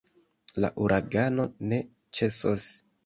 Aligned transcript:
La 0.63 0.69
uragano 0.85 1.45
ne 1.73 1.79
ĉesos. 2.21 2.67